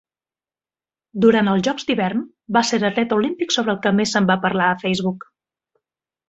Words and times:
Durant 1.25 1.51
els 1.51 1.65
jocs 1.67 1.85
d'hivern, 1.89 2.23
va 2.57 2.63
ser 2.69 2.79
l'atleta 2.85 3.19
olímpic 3.21 3.53
sobre 3.57 3.73
el 3.75 3.79
que 3.85 3.93
més 4.01 4.15
se'n 4.17 4.31
va 4.33 4.39
parlar 4.47 4.71
a 4.71 4.81
Facebook. 4.87 5.29